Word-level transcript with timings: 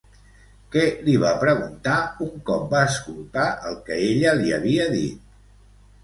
Què 0.75 0.83
li 1.07 1.13
va 1.23 1.33
preguntar 1.41 1.97
un 2.27 2.31
cop 2.47 2.63
va 2.75 2.81
escoltar 2.93 3.43
el 3.73 3.75
que 3.89 3.99
ella 4.07 4.33
li 4.39 4.55
havia 4.57 4.89
dit? 4.95 5.29